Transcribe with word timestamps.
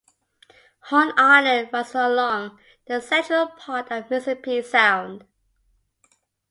Horn 0.89 1.13
Island 1.15 1.69
runs 1.71 1.91
for 1.91 2.01
along 2.01 2.57
the 2.87 3.01
central 3.01 3.49
part 3.49 3.91
of 3.91 4.09
the 4.09 4.15
Mississippi 4.15 4.63
Sound. 4.63 5.25